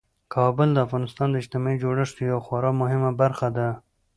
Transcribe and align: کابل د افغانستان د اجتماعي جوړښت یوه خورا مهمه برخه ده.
کابل 0.35 0.69
د 0.73 0.77
افغانستان 0.85 1.27
د 1.31 1.35
اجتماعي 1.41 1.77
جوړښت 1.83 2.15
یوه 2.29 2.41
خورا 2.45 2.71
مهمه 2.81 3.11
برخه 3.21 3.47
ده. 3.57 3.69